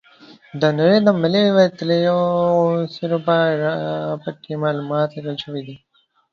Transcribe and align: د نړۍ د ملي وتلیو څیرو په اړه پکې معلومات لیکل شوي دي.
د 0.61 0.63
نړۍ 0.79 0.99
د 1.03 1.09
ملي 1.21 1.45
وتلیو 1.57 2.19
څیرو 2.93 3.19
په 3.27 3.35
اړه 3.49 3.71
پکې 4.23 4.53
معلومات 4.63 5.09
لیکل 5.15 5.35
شوي 5.43 5.61
دي. 5.67 5.77